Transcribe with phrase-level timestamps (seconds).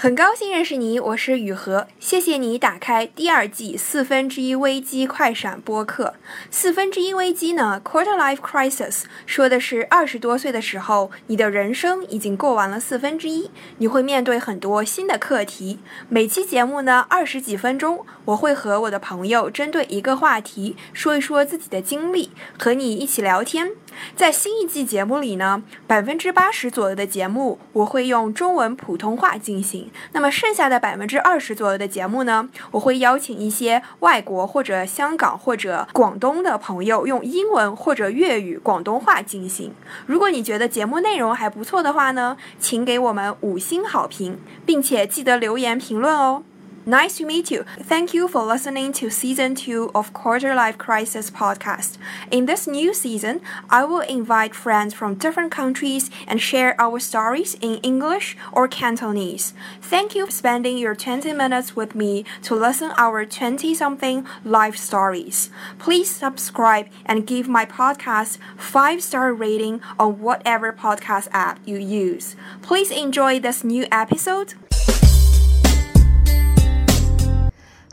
[0.00, 1.88] 很高兴认识你，我是雨禾。
[1.98, 6.14] 谢谢你打开第二季四分之一危机快闪播客。
[6.52, 15.80] 四分之一危机呢，Quarter Life Crisis，说的是二十多岁的时候，你的人生已经过完了四分之一，你会面对很多新的课题。
[16.08, 23.72] 每期节目呢，二十几分钟，我会和我的朋友针对一个话题说一说自己的经历，和你一起聊天。
[24.16, 39.72] 在新一季节目里呢，百分之八十左右的节目我会用中文普通话进行，那么剩下的百分之二十左右的节目呢，我会邀请一些外国或者香港或者广东的朋友用英文或者粤语广东话进行。
[40.06, 46.42] 如果你觉得节目内容还不错的话呢，请给我们五星好评，并且记得留言评论哦。
[46.88, 47.66] Nice to meet you.
[47.80, 51.98] Thank you for listening to season two of Quarter Life Crisis podcast.
[52.30, 57.52] In this new season, I will invite friends from different countries and share our stories
[57.60, 59.52] in English or Cantonese.
[59.82, 64.78] Thank you for spending your 20 minutes with me to listen our 20 something life
[64.78, 65.50] stories.
[65.78, 72.34] Please subscribe and give my podcast 5 star rating on whatever podcast app you use.
[72.62, 74.54] Please enjoy this new episode.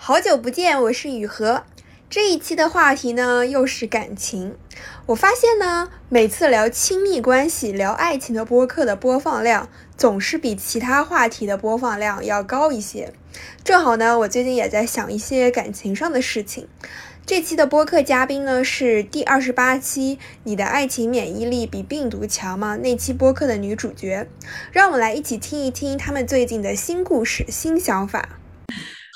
[0.08, 1.64] 好久不见，我是雨禾。
[2.12, 4.56] 这一期的话题呢，又是感情。
[5.08, 13.14] 我发现呢，每次聊亲密关系、聊爱情的播客的播放量，总是比其他话题的播放量要高一些。
[13.64, 16.68] 正好呢，我最近也在想一些感情上的事情。
[17.26, 24.28] 这期的播客嘉宾呢，是第二十八期《你的爱情免疫力比病毒强吗》那期播客的女主角。
[24.72, 28.38] 让我们来一起听一听他们最近的新故事、新想法。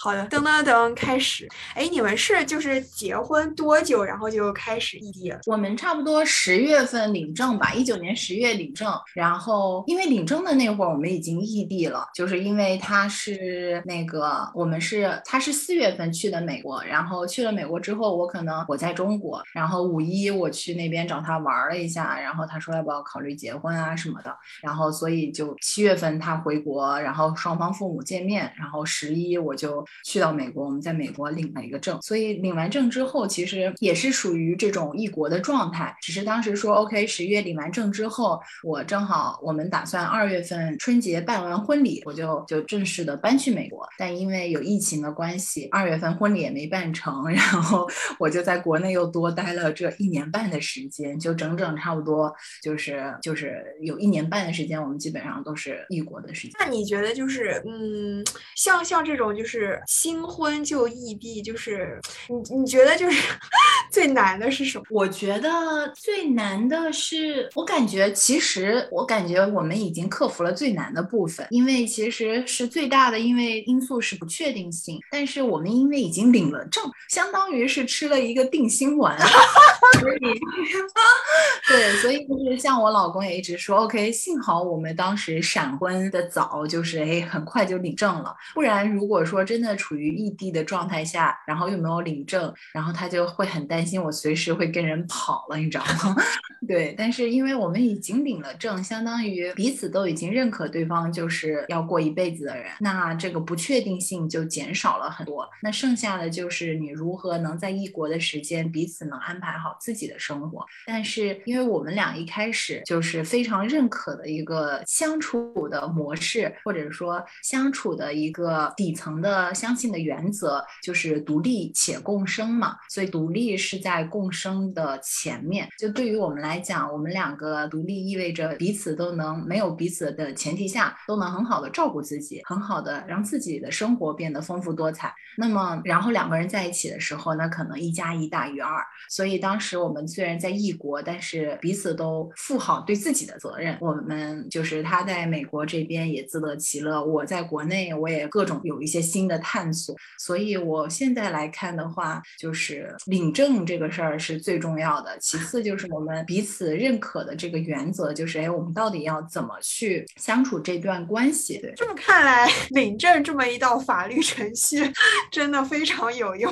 [0.02, 1.45] 好的，噔噔噔，开始。
[1.75, 5.39] 哎，你们是就是结婚多久，然后就开始异地了？
[5.45, 8.89] 我们差不多十月份领证吧，一九年十月领证。
[9.14, 29.85] 然后因为领证的那会儿，我们已经异地了，就是因为他是那个我们是他是四月份去的美国，然后去了美国之后，我可能我在中国，然后五一我去那边找他玩了一下，然后他说要不要考虑结婚啊什么的，然后所以就七月份他回国，然后双方父母见面，然后十一我就。
[30.05, 35.95] 去到美国，我们在美国领了一个证，所以领完证之后，其实也是属于这种异国的状态。
[36.01, 43.88] 只是当时说，OK，十一月领完证之后，我正好我们打算二月份春节办完婚礼，我就就正式的搬去美国。
[43.97, 47.88] 但因为有疫情的关系，二月份婚礼也没办成，然后
[48.19, 52.33] 我就在国内又多待了这一年半的时间，就整整差不多
[52.63, 56.51] 就是就是有一年半的时间，我们基本上都是异国的时间。
[56.59, 58.23] 那你觉得就是嗯，
[58.56, 59.78] 像像这种就是。
[59.88, 63.22] 新婚就异地，就是你你觉得就是
[63.91, 64.84] 最难的是什么？
[64.91, 75.00] 我觉得最难的是，我感觉其实我感觉我们已经克服了最难的部分，因为其实是最大的，因为因素是不确定性。
[75.09, 79.18] 但是我们因为已经领了证，相当于是吃了一个定心丸，
[80.00, 80.19] 所以
[81.68, 89.69] 对，所以就是像我老公也一直说，OK，幸好我们当时闪婚的早，就是哎很快就领证了，不然如果说真的。
[89.69, 96.16] 在处于异地的状态下，然后又没有领证，然后他就会很担心我随时会跟人跑了，你知道吗？
[96.68, 105.47] 对，但是因为我们已经领了证，相当于彼此都已经认可对方就是要过一辈子的人，那这个不确定性就减少了很多。
[105.62, 110.66] 那剩下的就是你如何能在异国的时间彼此能安排好自己的生活。
[110.88, 119.75] 但是因为我们俩一开始就是非常认可的一个相处的模式，或者说相处的一个底层的相。
[119.80, 125.70] 信的原则就是独立且共生嘛，所以独立是在共生的前面。
[125.78, 135.14] 就对于我们来讲，我们两个独立意味着彼此都能没有彼此的前提下，都能很好的照顾自己，很好的让自己的生活变得丰富多彩。
[135.38, 138.84] 那么，然后两个人在一起的时候，那可能一加一大于二。
[139.08, 143.78] 所以当时我们虽然在异国，但是彼此都负好对自己的责任。
[143.80, 149.69] 我们就是他在美国这边也自得其乐，我在国内我也各种有一些新的探。
[149.72, 155.16] 索，所以我现在来看的话，就是领证这个事儿是最重要的。
[155.19, 161.60] 其次就是我们彼此认可的这个原则，就是哎，我们到底要怎么去相处这段关系？
[161.60, 164.92] 对，这么看来，领证这么一道法律程序
[165.31, 166.52] 真的非常有用。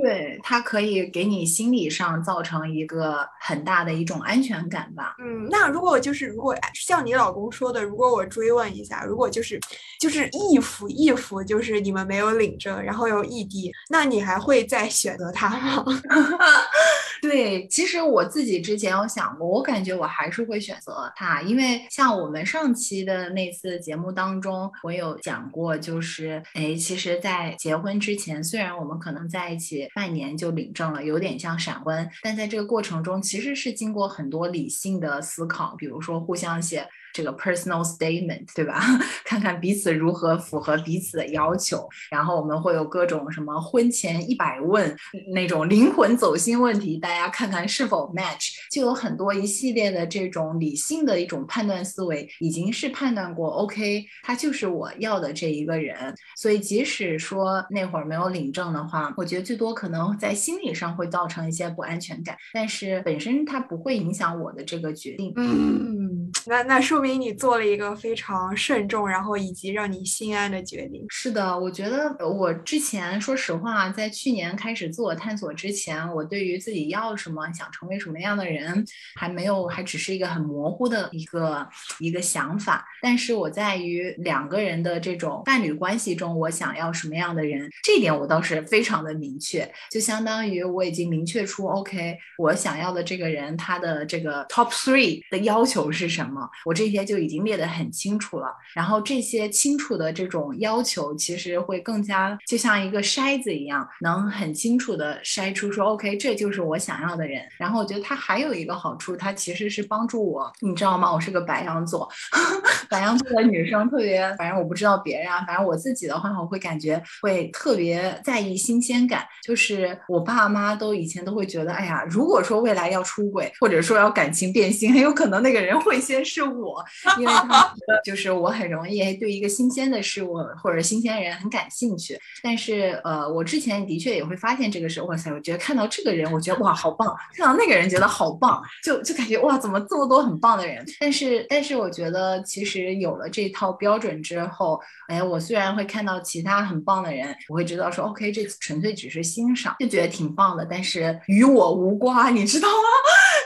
[0.00, 5.14] 对，它可以给你心理上造成一个很大的一种安全感吧。
[5.18, 9.60] 嗯，那如果就是如果像你老公说的，如果我追问一下，如果就是
[10.00, 15.84] 就是异服异服，就是你们没有领证，然后又异地，那你还会再选择他吗？
[17.20, 36.88] 对，其实我自己之前有想过，我感觉我还是会选择他，因为像我们上期的那次节目当中，我有讲过，就是哎，其实，在结婚之前，虽然我们可能在一起半年就领证了，有点像闪婚，但在这个过程中，其实是经过很多理性的思考，比如说互相写。
[37.12, 38.80] 这个 personal statement 对吧？
[39.24, 44.94] 看看彼此如何符合彼此的要求，然后我们会有各种什么婚前一百问
[45.32, 56.14] 那种灵魂走心问题，大家看看是否 match，就有很多一系列的这种理性的一种判断思维，已经是判断过 OK，他就是我要的这一个人。
[56.36, 65.32] 所以即使说那会儿没有领证的话，我觉得最多可能在心理上会造成一些不安全感，但是本身它不会影响我的这个决定。
[65.36, 65.99] 嗯，
[66.46, 67.00] 那那说。
[67.00, 71.06] 明你做了一个非常慎重，然后以及让你心安的决定。
[71.08, 78.84] 是的，我觉得我之前说实话，在去年开始自我探索之前，我对于自己要什么、想成为什么样的人，
[79.14, 81.66] 还没有，还只是一个很模糊的一个
[82.00, 82.84] 一个想法。
[83.00, 96.90] 但是我在于两个人的这种伴侣关系中，我想要什么样的人，这点我倒是非常的明确，就相当于我已经明确出，OK，我想要的这个人，他的这个 top three 的要求是什么，什么我这。
[96.90, 107.40] 些就已经列得很清楚了，然后这些清楚的这种要求，其实会更加就像一个筛子一样，能很清楚的筛出说，OK，这就是我想要的人。
[107.56, 111.12] 然后我觉得它还有一个好处，它其实是帮助我，你知道吗？
[111.12, 112.10] 我是个白羊座，
[112.90, 119.24] 白羊座的女生特别，反正我不知道别人啊，反正我自己的话，我会感觉会特别在意新鲜感。
[119.44, 126.84] 就是我爸妈都以前都会觉得，哎呀，如果说未来要出轨，或者说要感情变心，很有可能那个人会先是我。
[127.18, 140.84] 因为他觉得 就是我很容易对一个新鲜的事物或者新鲜人很感兴趣，但是呃，我之前的确也会发现这个事哇塞，我觉得看到这个人，我觉得哇好棒，看到那个人觉得好棒，就就感觉哇怎么这么多很棒的人？
[141.00, 152.74] 但是但是我觉得其实有了这套标准之后，哎，我虽然会看到其他很棒的人，我会知道说 OK，这纯粹只是欣赏，就觉得挺棒的，但是与我无关，你知道吗？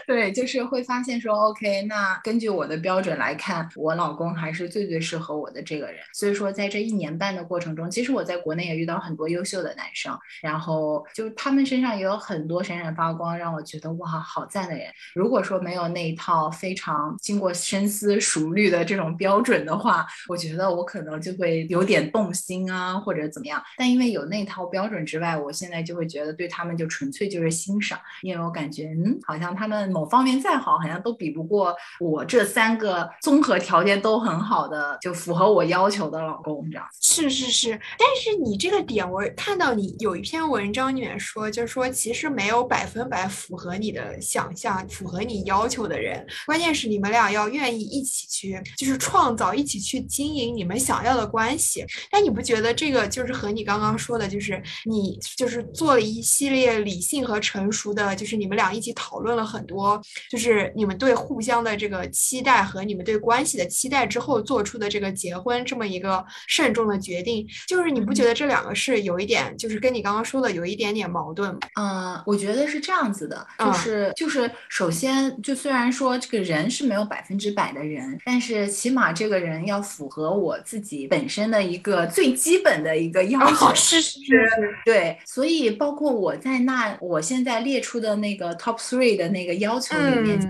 [0.06, 5.96] 对，就是会发现说，OK，那根据我的标准来看，我老公还是最最适合我的这个人。
[6.12, 14.86] 所以说，在这一年半的过程中，其实我在国内也遇到很多优秀的男生，然后就他们身上也有很多闪闪发光，让我觉得哇，好赞的人。
[15.14, 23.62] 如果说没有那一套非常经过深思熟虑的这种标准的话，我觉得我可能就会有点动心啊，或者怎么样。
[23.78, 29.93] 但因为有那套标准之外，我现在就会觉得对他们就纯粹就是欣赏，因为我感觉嗯，好像他们。
[29.94, 36.84] 某方面再好，好像都比不过我这三个综合条件都很好的，就符合我要求的老公这样。
[37.00, 51.86] 是是是，但是你这个点，我看到你有一篇文章里面说，就是说其实没有百分百符合你的想象、符合你要求的人，关键是你们俩要愿意一起去，就是创造、一起去经营你们想要的关系。
[52.10, 59.83] 但你不觉得这个就是和你刚刚说的，就是你就是做了一系列理性和成熟的，就是你们俩一起讨论了很多。
[60.30, 71.60] 就是你们对互相的这个期待和你们对关系的期待之后做出的这个结婚这么一个慎重的决定，就是你不觉得这两个是有一点，就是跟你刚刚说的有一点点矛盾吗？
[71.80, 84.48] 嗯，我觉得是这样子的，就是就是首先就虽然说这个人是没有百分之百的人，但是起码这个人要符合我自己本身的一个最基本的一个要求，是是是，
[84.84, 89.73] 对，所以包括我在那我现在列出的那个 top three 的那个要。
[89.74, 90.40] 要求里面，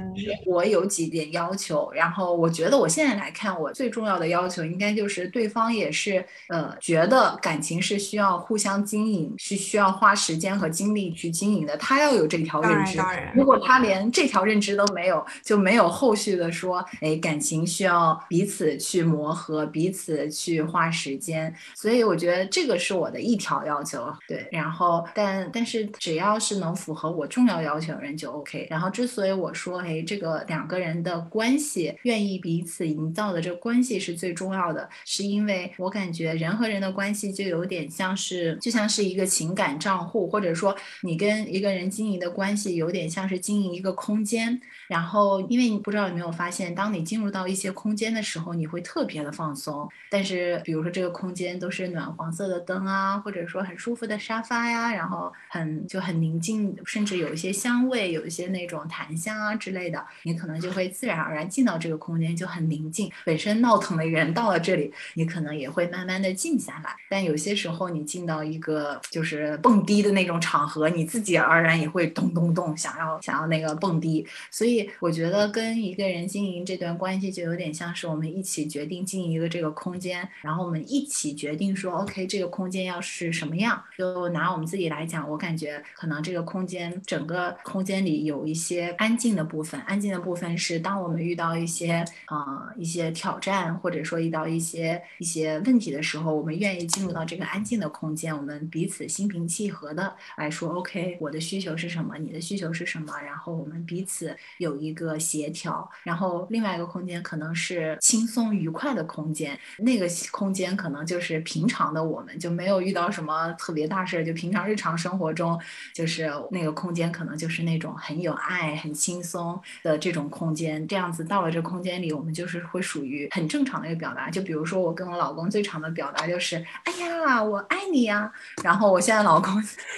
[0.45, 11.75] 我有几点要求，然后我觉得我现在来看，我最重要的要求应该就是对方也是呃，觉得感情是需要互相经营，是需要花时间和精力去经营的。
[11.78, 12.99] 他要有这条认知，
[13.35, 21.52] 如果他连这条认知都没有，就没有后续的说，哎，感情需要彼此去磨合，彼此去花时间。
[21.75, 24.47] 所以我觉得这个是我的一条要求，对。
[24.52, 28.66] 然后，但但是只要是能符合我重要要求的人就 OK。
[28.71, 44.61] 然后之所以我说，哎，这个两个人的关系，愿意彼此营造的这个关系是最重要的，是因为我感觉人和人的关系就有点像是，就像是一个情感账户，或者说你跟一个人经营的关系有点像是经营一个空间。
[44.88, 49.88] 然后，因为你不知道有没有发现，当你进入到一些空间的时候，你会特别的放松。
[50.11, 59.03] 但是，比如说这个空间都是暖黄色的灯啊，或者说很舒服的沙发呀，然后很就很宁静，甚至有一些香味，有一些那种檀。
[59.04, 63.11] 檀香啊之类的，你可能就会自然而然进到这个空间，就很宁静。
[63.25, 66.94] 本身闹腾的人到了这里，你可能也会慢慢的静下来。
[67.08, 74.26] 但有些时候，你进到一个就是蹦迪的那种场合，你自己而然也会咚咚咚想要想要那个蹦迪。
[74.50, 83.82] 所以我觉得跟一个人经营这段关系，就有点像是我们一起决定经营一个这个空间，然后我们一起决定说，OK，这个空间要是什么样。
[83.99, 115.61] 就拿我们自己来讲，我感觉可能这个空间整个空间里有一些安静的部分，安静的部分是当我们遇到一些呃一些挑战，或者说遇到一些一些问题的时候，我们愿意进入到这个安静的空间，我们彼此心平气和的来说，OK，我的需求是什么，你的需求是什么，然后我们彼此有一个协调，然后另外一个空间可能是轻松愉快的空间，那个空间可能就是平常的我们就没有遇到什么特别大事，就平常日常生活中，
[115.93, 128.31] 就是那个空间可能就是那种很有爱、很轻松的这种空间，这样子到了这空间里，我们就是会属于很正常的一个表达，就比如说我跟我老公最常的表达就是，哎呀，我爱你呀，
[128.62, 129.50] 然后我现在老公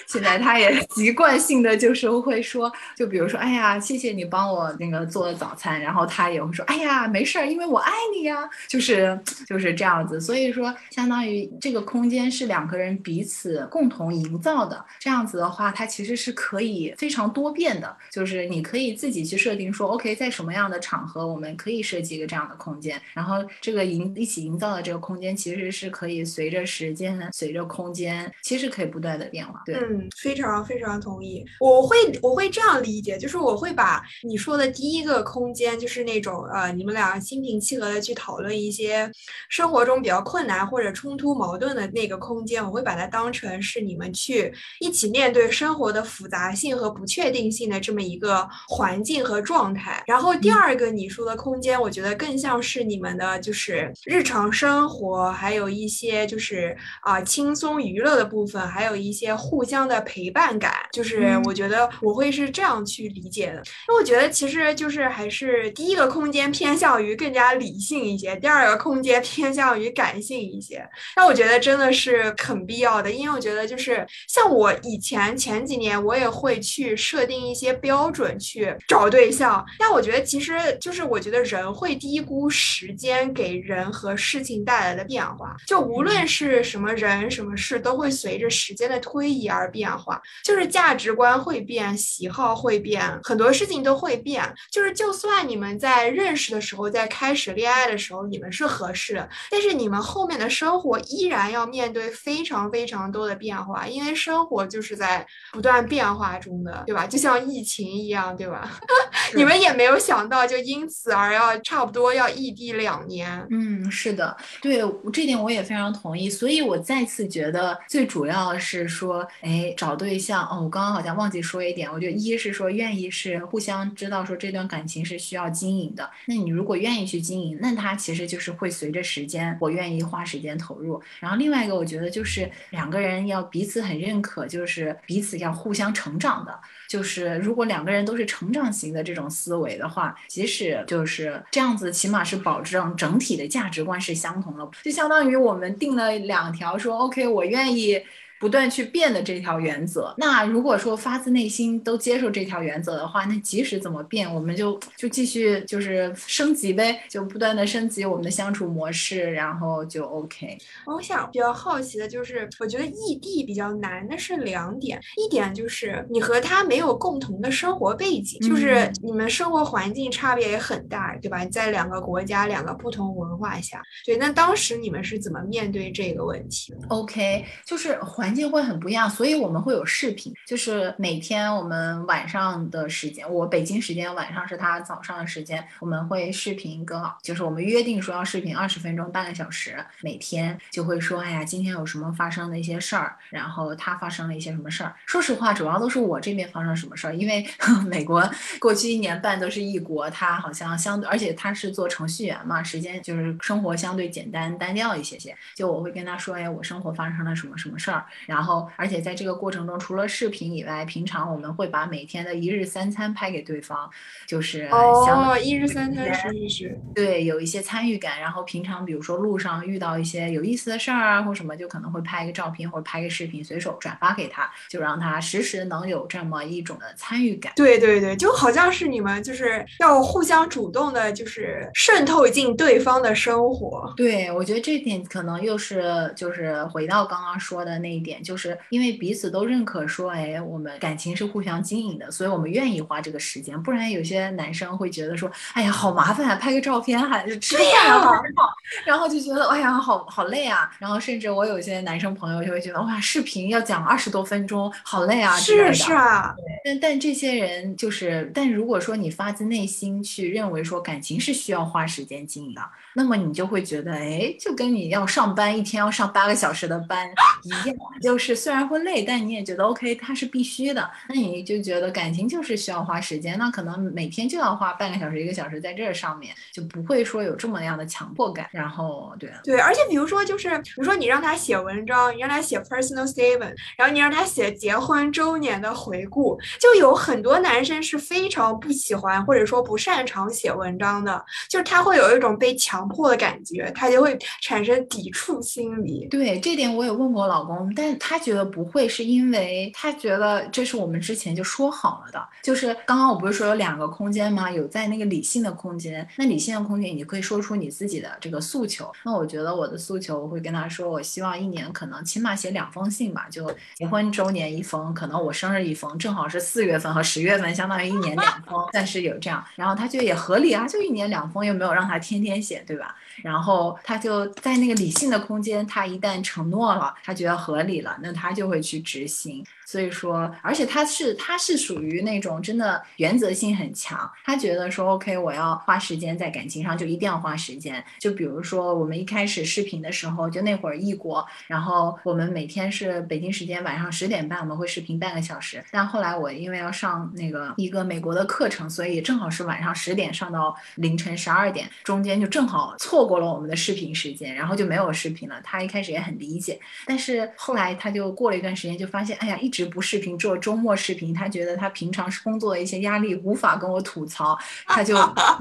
[0.07, 29.63] 现在他也习惯性的就是会说，就比如说，哎呀，谢谢你帮我那个做早餐，然后他也会说，哎呀，没事儿，因为我爱你呀，就是就是这样子，所以说相当于这个空间是两个人彼此共同营造的，这样子的话，它其实是可以非常多变的，就是你可以自己去设定说，OK，在什么样的场合我们可以设计一个这样的空间，然后这个营一起营造的这个空间其实是可以随着时间、随着空间，其实可以不断的变化。
[29.65, 31.45] 对，嗯，非常非常同意。
[31.61, 39.09] 我会我会这样理解，就是我会把你说的第一个空间，就是那种呃，你们俩心平气和的去讨论一些
[39.49, 50.03] 生活中比较困难或者冲突矛盾的那个空间，我会把它当成是你们去一起面对生活的复杂性和不确定性的这么一个环境和状态。
[50.07, 60.73] 然后第二个你说的空间，我觉得更像是你们的就是日常生活，还有一些就是啊轻松娱乐的部分，还有一些互相的陪伴感。
[60.93, 70.87] 就是我觉得我会是这样去理解的，因为我觉得其实就是还是第一个空间偏向于更加理性一些，第二个空间偏向于感性一些。
[71.17, 79.65] 那我觉得真的是很必要的，因为我觉得就是像我以前前几年，我也会去设定一些标准去找对象。
[79.79, 90.21] 但我觉得其实就是我觉得人会低估时间给人和事情带来的变化，就无论是什么人什么事，都会随着时间的推移而变化。
[90.45, 94.43] 就是价值观会变，喜好会变，很多事情都会变。
[94.71, 107.07] 就是就算你们在认识的时候，在开始恋爱的时候，你们是合适的，但是你们后面的生活依然要面对非常非常多的变化，因为生活就是在不断变化中的，对吧？
[107.07, 108.71] 就像疫情一样，对吧？
[109.35, 113.47] 你们也没有想到，就因此而要差不多要异地两年。
[113.51, 116.31] 嗯，是的，对这点我也非常同意。
[116.31, 126.09] 所以我再次觉得，最主要是说，哎，找对象哦，我刚刚好像忘记说一点，我觉得一是说愿意是互相知道说这段感情是需要经营的。
[126.27, 131.03] 那你如果愿意去经营，那它其实就是会随着时间，我愿意花时间投入。
[131.21, 136.59] 然后另外一个，我觉得就是两个人要彼此很认可，就是彼此要互相成长的。
[136.89, 148.01] 就是如果两个人都是成长型的这种思维的话，即使就是这样子，起码是保证整体的价值观是相同的，就相当于我们定了两条，说 OK，我愿意。
[148.39, 160.59] 不断去变的这条原则，那如果说发自内心都接受这条原则的话，那即使怎么变，我们就就继续就是升级呗，就不断的升级我们的相处模式，然后就 OK。
[160.85, 171.43] 我想比较好奇的就是，我觉得异地比较难的是两点，一点就是你和他没有共同的生活背景，就是你们生活环境差别也很大，对吧？
[171.47, 178.26] 在两个国家、两个不同文化下，对，那当时你们是怎么面对这个问题？OK，就是环。
[178.27, 194.93] 环境会很不一样，所以我们会有视频，就是每天我们晚上的时间，我北京时间晚上是他早上的时间，我们会视频跟，就是我们约定说要视频二十分钟，半个小时，每天就会说，哎呀，今天有什么发生的一些事儿，然后他发生了一些什么事儿。
[195.07, 197.49] 说实话，主要都是我这边发生什么事儿，因为
[197.87, 198.29] 美国
[198.59, 205.33] 过去一年半都是异国，他好像相对，而且他是做程序员嘛，时间就是生活相对简单单调一些些。
[205.55, 208.05] 就我会跟他说，哎，我生活发生了什么什么事儿。
[208.27, 213.91] 然后而且在这个过程中，除了视频以外，平常我们会把每天的一日三餐拍给对方，
[214.27, 218.21] 就是哦，一日三餐是是是，对，有一些参与感。
[218.21, 227.53] 然后平常比如说路上遇到一些有意思的事儿啊或什么，就可能会拍一个照片或者拍个视频，随手转发给他，就让他时时能有这么一种的参与感。
[227.57, 233.93] 对对对，就好像是你们就是要互相主动的，就是渗透进对方的生活。
[233.97, 243.61] 对，我觉得这点可能又是就是回到刚刚说的那一点，就是因为彼此都认可说，哎，我们感情是互相经营的，所以我们愿意花这个时间。
[243.63, 248.23] 不然有些男生会觉得说，哎呀，好麻烦啊，拍个照片还是吃饭啊，
[248.87, 250.71] 然后就觉得，哎呀，好好累啊。
[250.79, 255.37] 然后甚至我有些男生朋友就会觉得，哇，视频要讲二十多分钟，好累啊。
[255.37, 256.35] 是是啊，
[256.65, 262.63] 但但这些人就是，但如果说你发自内心去认为说感情是需要花时间经营的。
[262.95, 267.09] 那么你就会觉得，哎，就跟你要上班一天要上八个小时的班
[267.43, 270.89] 一样，就是虽然会累，但你也觉得 OK，它是必须的。
[271.09, 278.49] 那你就觉得感情就是需要花时间，那可能每天就要花半个小时、一个小时在这上面，就不会说有这么样的强迫感。
[278.51, 292.87] 然后，对对，而且比如说，就是比如说你让他写文章，你让他写 personal statement，然后你让他写结婚周年的回顾，就有很多男生是非常不喜欢或者说不擅长写文章的，就是他会有一种被强。
[292.89, 296.07] 迫的感觉，他就会产生抵触心理。
[296.09, 302.29] 对这点，我也问过我老公，但是他觉得不会，是因为他觉得这是我们之前就说好了的。
[302.43, 304.51] 就是刚刚我不是说有两个空间吗？
[304.51, 308.91] 有在那个理性的空间，那理性的空间你可以说出你自己的这个诉求。
[309.05, 322.95] 那我觉得我的诉求，我会跟他说，我希望一年可能起码写两封信吧，就结婚周年一封，可能我生日一封，正好是四月份和十月份，相当于一年两封，但是有这样，然后他觉得也合理啊，就一年两封，又没有让他天天写，对吧？
[323.23, 329.45] 然后他就在那个理性的空间，他一旦承诺了，他觉得合理了，那他就会去执行。
[329.65, 337.85] 所以说，而且他是他是属于那种真的原则性很强，他觉得说 OK，我要花时间在感情上，就一定要花时间。
[337.99, 355.41] 就比如说我们一开始视频的时候，就那会儿异国，然后我们每天是北京时间晚上十点半我们会视频半个小时，但后来我因为要上那个一个美国的课程，所以正好是晚上十点上到凌晨十二点，中间就正好错过了我们的视频时间，然后就没有视频了。
[355.43, 359.51] 他一开始也很理解，但是后来他就过了一段时间就发现，哎呀，一。
[359.57, 364.95] 直不视频做周末视频，他觉得他平常是工作的一些压力无法跟我吐槽，他就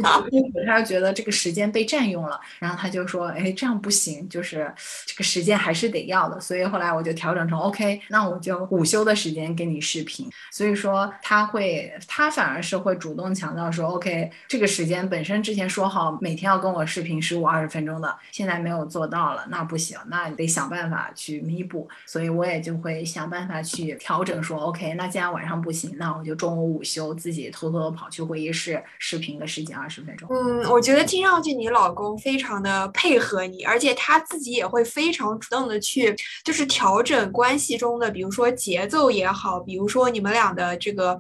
[0.65, 4.74] 他就觉得这个时间被占用了，然后他就说，哎，这样不行，就是
[5.05, 23.96] 这个时间还是得要的，所以后来我就调整成 OK，那我就午休的时间给你视频，所以说他会他反而是会主动强调说 OK，这个时间本身之前说好每天要跟我视频十五二十分钟的，现在没有做到了，那不行，那得想办法去弥补，所以我也就会想办法去。
[23.96, 30.28] 调整说 OK，那既然晚上不行，那我就中午午休，自己偷偷的跑去会议室视频个十几二十分钟。
[30.32, 41.18] 嗯，我觉得听上去你老公非常的配合你，而且他自己也会非常主动的去，就是调整关系中的，比如说节奏也好，比如说你们俩的这个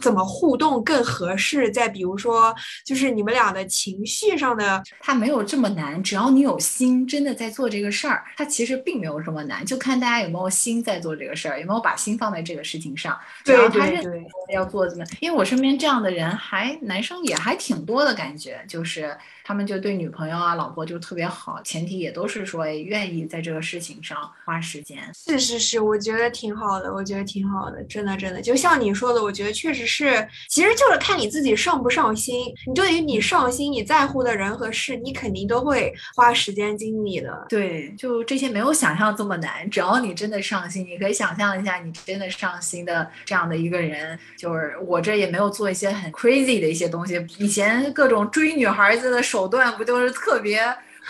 [0.00, 12.26] 怎么互动更合适，再比如说就是你们俩的情绪上的，他没有这么难，只要你有心，真的在做这个事儿，他其实并没有这么难，就看大家有没有心在做这个事儿，有没有把心放。
[12.26, 15.04] 在这个事情上，然后他认为要做怎么？
[15.20, 19.16] 因为我身边这样的人还男生也还挺多的感觉，就是。
[19.46, 24.98] 他们就对女朋友啊、老婆就特别好，前提也都是说愿意在这个事情上花时间。
[25.14, 32.52] 是是是，我觉得挺好的，我觉得挺好的，真的真的，就像你说的，我觉得确实是，其实就是看你自己上不上心。
[32.66, 37.46] 你对于你上心、你在乎的人和事，你肯定都会花时间精力的。
[37.48, 49.35] 对，就这些没有想象这么难，只要你真的上心，你可以想象一下，你真的上心的这样的一个人，就是我这也没有做一些很 crazy 的一些东西，以前各种追女孩子的手。
[49.36, 50.58] 手段不就是特别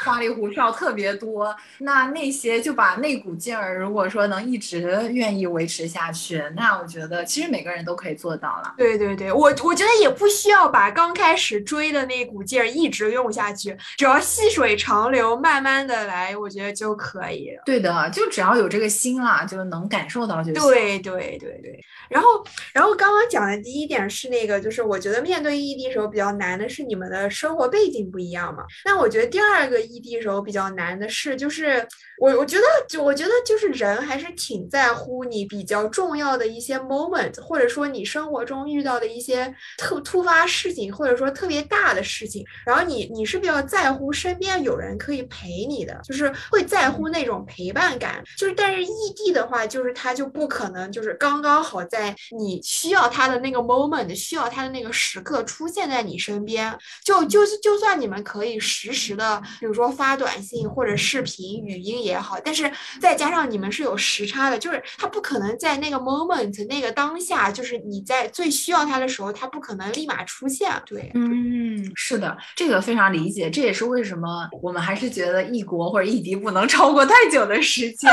[0.04, 1.54] 花里胡哨，特别多？
[1.78, 4.80] 那那些就把那股劲儿，如果说能一直
[5.12, 8.74] 愿意维持下去，那我觉得其实每个人都可以做到了。
[8.76, 17.62] 对对对，我我觉得也不需要把刚开始追的那股劲儿一直用下去，只要细水长流，慢慢的来，我觉得就可以了。
[17.64, 20.62] 对的，就只要有这个心啦，就能感受到就行。
[20.62, 21.80] 对对对对。
[22.08, 22.28] 然后，
[22.72, 28.64] 然后刚刚讲的第一点是那个，就是我觉得面对异地时候比较难的是你们的生活背景不一样嘛。
[28.84, 31.86] 那我觉得第二个异地时候比较难的事，就是
[32.18, 48.22] 我我觉得就我觉得就是人还是挺在乎你比较重要的一些 moment，或者说你生活中遇到的一些特突发事情，或者说特别大的事情，然后你你是比较在乎身边有人可以陪你的，就是会在乎那种陪伴感。
[48.36, 70.72] 就是但是异地的话，就是他就不可能就是刚刚好在你需要他的那个 moment，需要他的那个时刻出现在你身边，就就是就算你们可以实时的，比如说发短信或者视频、语音也好，但是再加上你们是有时差的，就是他不可能在那个 moment 那个当下，就是你在最需要他的时候，他不可能立马出现。
[70.84, 78.10] 对，嗯，是的，这个非常理解，这也是为什么我们还是觉得异国或者异地不能超过太久的时间，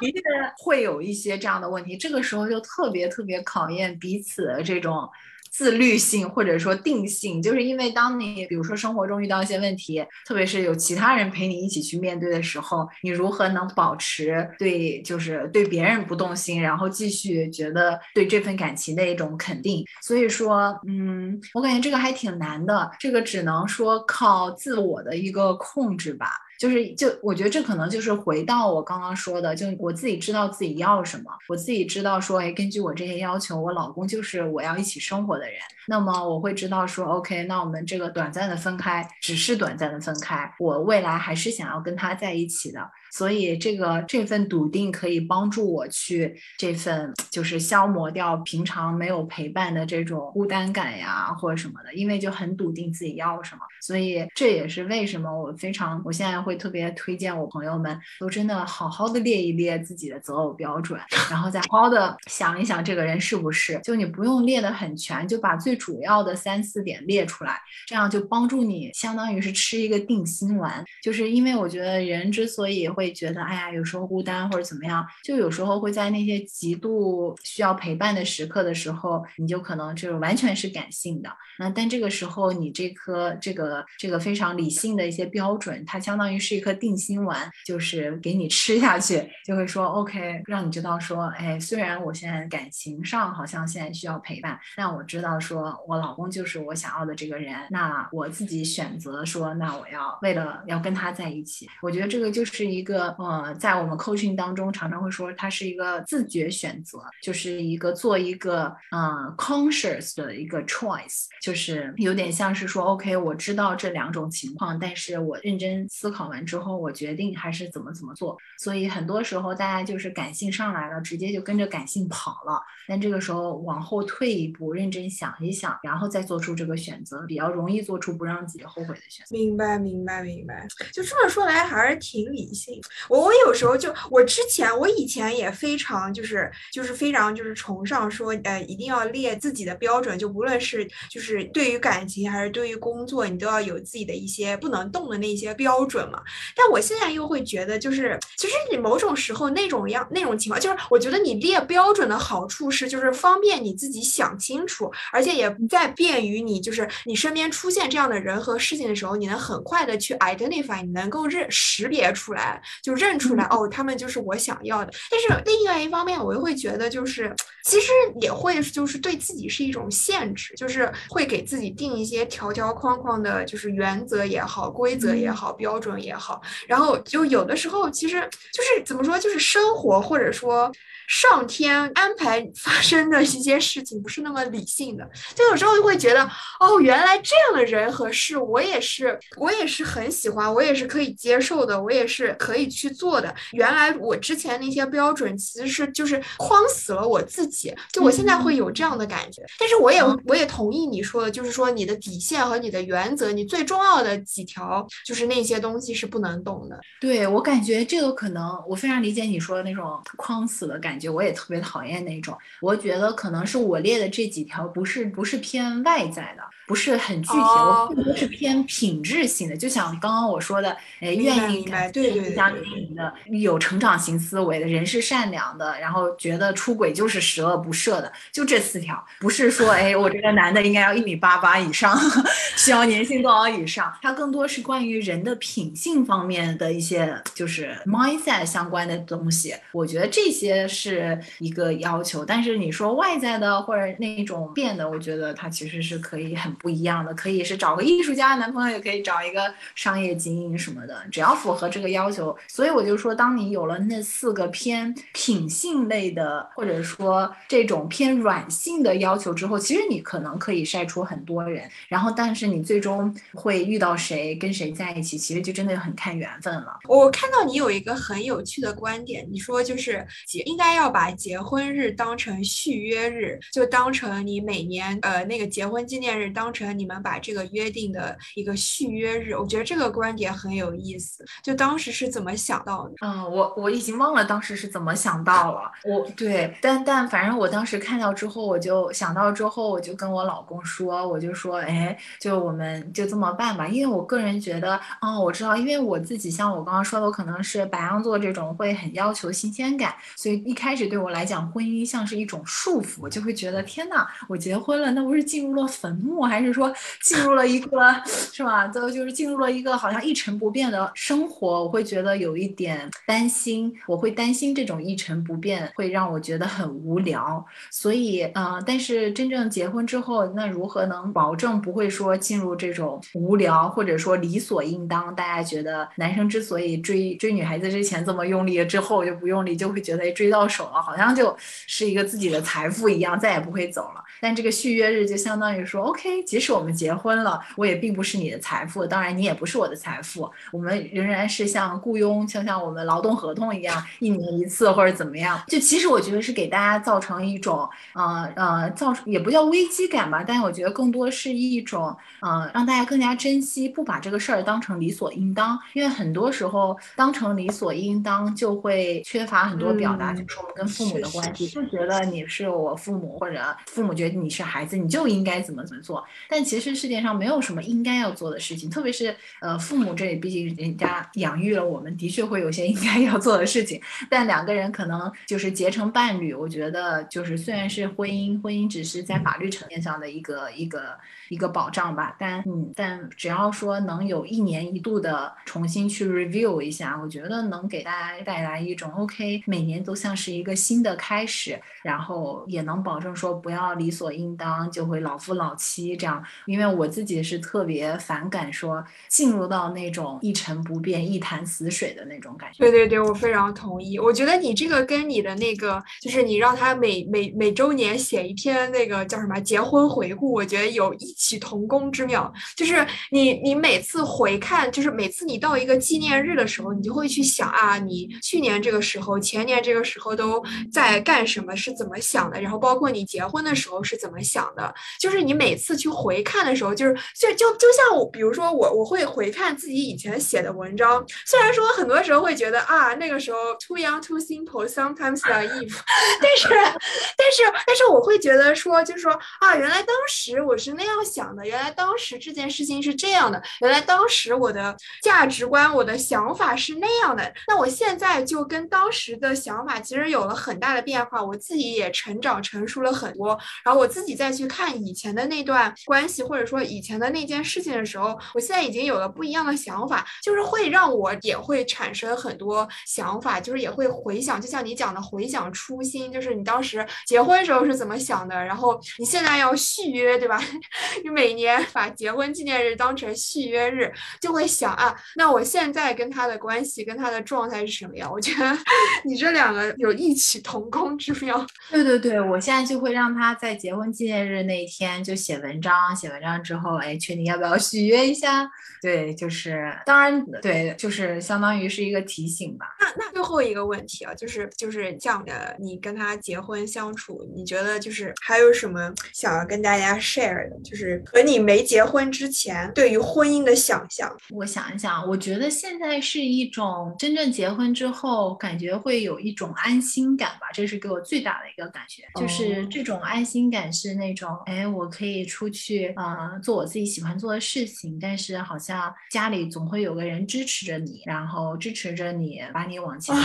[0.00, 0.20] 的确
[0.58, 5.08] 会有一些这样的问题，这个时候就特别特别考验彼此的这种。
[5.54, 19.84] 自律性或者说定性，就是因为当你比如说生活中遇到一些问题，特别是有其他人陪你一起去面对的时候，你如何能保持对就是对别人不动心，然后继续觉得对这份感情的一种肯定？
[20.02, 26.26] 所以说，嗯，我感觉这个还挺难的，这个只能说靠自我的一个控制吧。
[26.64, 42.80] 就是就我觉得这可能就是回到我刚刚说的，就我自己知道自己要什么，我自己知道说，哎，根据我这些要求，我老公就是我要一起生活的人，那么我会知道说，OK，那我们这个短暂的分开只是短暂的分开，我未来还是想要跟他在一起的。
[43.16, 53.60] 所以这个这份笃定可以帮助我去这份就是消磨掉平常没有陪伴的这种孤单感呀，或者什么的，因为就很笃定自己要什么。
[53.80, 61.00] 所以这也是为什么我非常我现在会特别推荐我朋友们都真的好好的列一列自己的择偶标准，
[61.30, 63.78] 然后再好好的想一想这个人是不是。
[63.84, 70.84] 就你不用列的很全，就把最主要的三四点列出来，这样就帮助你相当于是吃一个定心丸。
[71.00, 81.30] 就是因为我觉得人之所以会会觉得，哎呀，有时候孤单或者怎么样，就有时候会在那些极度需要陪伴的时刻的时候，你就可能就是完全是感性的。
[81.58, 97.54] 那但这个时候，你这颗这个这个非常理性的一些标准，它相当于是一颗定心丸，就是给你吃下去，就会说 OK，让你知道说，哎，虽然我现在感情上好像现在需要陪伴，但我知道说我老公就是我想要的这个人。
[97.68, 102.93] 那我自己选择说，那我要为了要跟他在一起，我觉得这个就是一个。
[102.94, 118.36] 个呃，在我们 coaching 当中，常常会说它是一个自觉选择，就是一个做一个呃 conscious 的一个 choice，就是有点像是说，OK，我知道这两种情况，但是我认真思考完之后，我决定还是怎么怎么做。
[118.58, 122.62] 所以很多时候大家就是感性上来了，直接就跟着感性跑了。
[122.86, 129.34] 但这个时候往后退一步，认真想一想，然后再做出这个选择，比较容易做出不让自己后悔的选择。
[129.34, 130.66] 明白，明白，明白。
[130.92, 132.73] 就这么说来，还是挺理性。
[133.08, 146.22] 我我有时候就我之前我以前也非常就是就是非常就是崇尚说呃一定要列自己的标准，就无论是就是对于感情还是对于工作，你都要有自己的一些不能动的那些标准嘛。
[146.54, 163.14] 但我现在又会觉得，就是其实你某种时候那种样那种情况，就是我觉得你列标准的好处是，就是方便你自己想清楚，而且也不再便于你就是你身边出现这样的人和事情的时候，你能很快的去 identify，你能够认识别出来，就认。
[163.16, 164.92] 出来哦，他们就是我想要的。
[165.08, 167.32] 但是另外一方面，我又会觉得，就是
[167.64, 176.42] 其实也会就是对自己是一种限制，就是会给自己定一些条条框框的，就是原则也好，规则也好，标准也好。
[176.66, 178.20] 然后就有的时候，其实
[178.52, 180.70] 就是怎么说，就是生活或者说。
[181.06, 186.24] 上天安排发生的一些事情不是那么理性的，就有时候就会觉得，
[186.58, 193.34] 哦，原来这样的人和事，我也是，我也是很喜欢，我也是可以接受的，我也是可以去做的。
[193.52, 199.42] 原来我之前那些标准其实是就是框死了我自己，就我现在会有这样的感觉。
[199.58, 206.78] 但是我也我也同意你说的，就是说你的底线和你的原则，你最重要的几条就是那些东西是不能动的。
[207.00, 210.74] 对我感觉这个可能我非常理解你说的那种框死的。
[210.84, 216.42] 感觉我也特别讨厌那种，我觉得可能是我列的这几条不是不是偏外在的。
[216.66, 219.56] 不是很具体，我更多是偏品质性的。
[219.56, 229.04] 就像刚刚我说的，哎，愿意感对家庭的，有成长型思维的人是善良的，然后觉得出轨就是十恶不赦的，就这四条。
[229.20, 231.98] 不是说，哎，我这个男的应该要一米八八以上，
[232.56, 233.92] 需要年薪多少以上？
[234.00, 239.54] 它更多是关于人的品性方面的一些，就是 mindset 相关的东西。
[239.72, 242.24] 我觉得这些是一个要求。
[242.24, 246.53] 但是你说外在的或者那种变的，我觉得它其实是可以很。
[246.54, 252.36] 不一样的，可以是找个艺术家男朋友，也可以找一个商业精英什么的，只要符合这个要求。
[252.48, 261.68] 所以我就说，当你有了那四个偏品性类的，或者说这种偏软性的要求之后，其实你可能可以筛出很多人。
[261.88, 266.78] 然后，但是你最终会遇到谁，跟谁在一起，其实就真的很看缘分了。
[266.88, 279.34] 我看到你有一个很有趣的观点，你说就是结应该要把结婚日当成续约日，就当成你每年呃那个结婚纪念日，当成你们把这个约定的一个续约日。
[279.34, 281.24] 我觉得这个观点很有意思。
[281.42, 282.94] 就当时是怎么想到的？
[283.02, 285.70] 嗯，我我已经忘了当时是怎么想到了。
[285.84, 293.68] 我对，但但反正我当时看到之后，我就想到之后，我就跟我老公说，我就说，哎，就我们就这么办吧。
[293.68, 307.94] 因为我个人觉得，哦，我知道，因为我自己像我刚刚说的，我可能是白羊座这种会很要求新鲜感，所以一开始对我来讲，婚姻像是一种束缚，就会觉得天呐，我结婚了，那不是进入了坟墓，还还是说进入了一个
[308.32, 308.66] 是吧？
[308.66, 317.44] 都就是进入了一个好像一成不变的生活，我会觉得有一点担心，我会担心这种一成不变会让我觉得很无聊。
[317.70, 325.14] 所以，嗯，但是真正结婚之后，那如何能保证不会说进入这种无聊，或者说理所应当？
[325.14, 334.02] 大家觉得男生之所以追追女孩子之前这么用力，之后就不用力，就会觉得追到手了，好像就是一个自己的财富一样，再也不会走了。
[334.20, 345.40] 但这个续约日就相当于说，OK，即使我们结婚了，我也并不是你的财富，当然你也不是我的财富，我们仍然是像雇佣，就像我们劳动合同一样，一年一次或者怎么样。
[345.48, 366.04] 就其实我觉得是给大家造成一种，呃呃，造成也不叫危机感吧，但是我觉得更多是一种，呃，让大家更加珍惜，不把这个事儿当成理所应当，因为很多时候当成理所应当就会缺乏很多表达，就是我们跟父母的关系，就觉得你是我父母，或者父母觉得你是孩子，你就应该怎么怎么做。
[366.28, 373.80] 但其实世界上没有什么应该要做的事情，特别是呃父母这里，毕竟人家养育了我们，的确会有些应该要做的事情。
[374.08, 380.98] 但两个人可能就是结成伴侣，我觉得就是虽然是婚姻，婚姻只是在法律层面上的一个一个
[381.28, 402.58] 一个保障吧，但嗯，但只要说能有一年一度的重新去 review 一下，我觉得能给大家带来一种 OK，每年都像是一个新的开始，然后也能保证说不要理所应当就会老夫老妻这样，因为我自己是特别反感说进入到那种一成不变、一潭死水的那种感觉。
[402.58, 403.98] 对对对，我非常同意。
[403.98, 412.30] 我觉得你这个跟你的那个，就是你让他每每每周年写一篇那个叫什么结婚回顾，我觉得有异曲同工之妙。
[412.54, 422.38] 就是你你每次回看，就是每次你到一个纪念日的时候，你就会去想啊，你去年这个时候、前年这个时候都在干什么，是怎么想的？
[422.38, 424.74] 然后包括你结婚的时候是怎么想的？
[425.00, 435.74] 就是你每次去回看的时候，就是就就就像我，比如说我我会回看自己以前写的文章，虽然说很多时候会觉得啊，那个时候 too young too simple sometimes naive，
[436.20, 470.40] 但是但是但是我会觉得说，就是说啊，原来当时我是那样想的，原来当时这件事情是这样的，原来当时我的价值观、我的想法是那样的，那我现在就跟当时的想法其实有了很大的变化，我自己也成长成熟了很多，然后我自己再去看以前的那段关系，或者说以前的那件事情的时候，我现在已经有了不一样的想法，就是会让我也会产生很多想法，就是也会回想，就像你讲的回想初心，就是你当时结婚时候是怎么想的，然后你现在要续约，对吧？
[471.04, 478.10] 你每年把结婚纪念日当成续约日，就会想啊，那我现在跟他的关系跟他的状态是什么样？
[478.10, 478.56] 我觉得
[479.04, 481.44] 你这两个有异曲同工之妙。
[481.70, 485.63] 对对对，我现在就会让他在结婚纪念日那一天就写文章，
[485.94, 488.48] 写文章之后，哎，确定要不要续约一下？
[488.82, 492.66] 对，就是当然，对，就是相当于是一个提醒吧。
[492.80, 500.56] 那那最后一个问题啊，就是就是这样的，你跟他结婚相处，你觉得就是还有什么想要跟大家 share 的？
[500.62, 504.14] 就是和你没结婚之前对于婚姻的想象。
[504.30, 523.22] 我想一想，我觉得现在是一种真正结婚之后，感觉会有一种安心感吧，这是给我最大的一个感觉，就是这种安心感是那种，哎，我可以出去啊，做我自己喜欢做的事情，但是好像家里总会有个人支持着你，然后支持着你，把你往前走。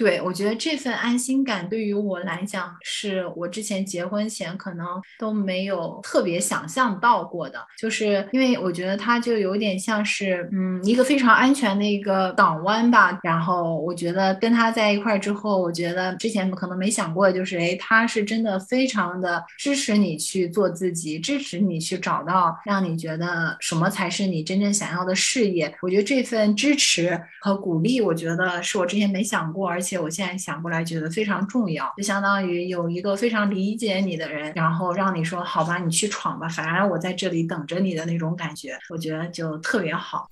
[0.00, 4.86] 对，我觉得这份安心感对于我来讲，是我之前结婚前可能
[5.18, 7.62] 都没有特别想象到过的。
[7.78, 13.20] 就是因为我觉得他就有点像是，嗯，一个非常安全的一个港湾吧。
[13.22, 25.76] 然后我觉得跟他在一块儿之后，我觉得之前可能没想过，就是哎，他是真的非常的支持你去做自己，支持你去找到让你觉得什么才是你真正想要的事业。
[25.82, 29.89] 我觉得这份支持和鼓励，我觉得是我之前没想过，而且。
[29.89, 40.29] 且我现在想过来，觉得非常重要，就相当于有一个非常理解你的人，然后让你说好吧，你去闯吧，反而我在这里等着你的那种感觉，我觉得就特别好。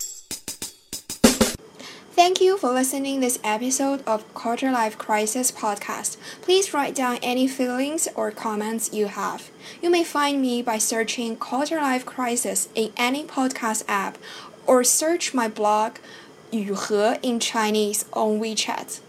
[2.15, 6.13] Thank you for listening this episode of Quarter Life Crisis podcast.
[6.45, 9.49] Please write down any feelings or comments you have.
[9.82, 14.17] You may find me by searching Quarter Life Crisis in any podcast app
[14.67, 15.93] or search my blog
[16.52, 18.99] 雨和 in Chinese on WeChat.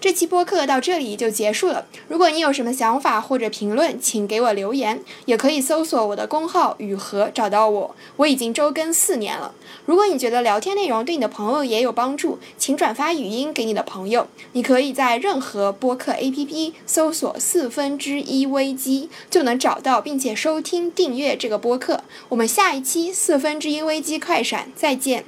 [0.00, 1.86] 这期播客到这里就结束了。
[2.06, 7.96] 如果你有什么想法或者评论，请给我留言，也可以搜索我的公号雨禾找到我。
[8.16, 9.52] 我已经周更四年了。
[9.86, 14.28] 如果你觉得聊天内容对你的朋友也有帮助，请转发语音给你的朋友。
[14.52, 22.04] 你可以在任何播客 APP 搜索“四分之一危机”，就能找到并且收听订阅这个播客。
[22.28, 25.24] 我们下一期四分之一危机快闪再见。